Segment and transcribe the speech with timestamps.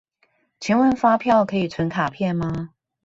[0.59, 2.71] 請問發票可以存卡片嗎？